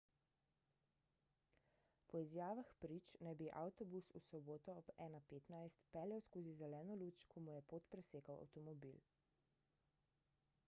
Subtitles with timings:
[2.13, 7.43] po izjavah prič naj bi avtobus v soboto ob 1.15 peljal skozi zeleno luč ko
[7.49, 8.97] mu je pot presekal avtomobil